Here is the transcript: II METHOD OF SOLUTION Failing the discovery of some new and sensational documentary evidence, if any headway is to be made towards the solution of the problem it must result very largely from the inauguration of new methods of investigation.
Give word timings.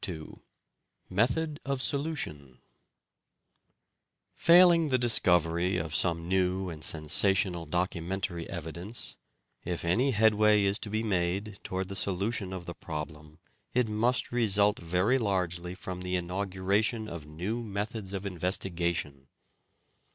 II 0.09 0.39
METHOD 1.11 1.59
OF 1.63 1.79
SOLUTION 1.79 2.57
Failing 4.35 4.87
the 4.87 4.97
discovery 4.97 5.77
of 5.77 5.93
some 5.93 6.27
new 6.27 6.71
and 6.71 6.83
sensational 6.83 7.67
documentary 7.67 8.49
evidence, 8.49 9.15
if 9.63 9.85
any 9.85 10.09
headway 10.09 10.63
is 10.63 10.79
to 10.79 10.89
be 10.89 11.03
made 11.03 11.59
towards 11.63 11.89
the 11.89 11.95
solution 11.95 12.51
of 12.51 12.65
the 12.65 12.73
problem 12.73 13.37
it 13.75 13.87
must 13.87 14.31
result 14.31 14.79
very 14.79 15.19
largely 15.19 15.75
from 15.75 16.01
the 16.01 16.15
inauguration 16.15 17.07
of 17.07 17.27
new 17.27 17.61
methods 17.61 18.11
of 18.11 18.25
investigation. 18.25 19.27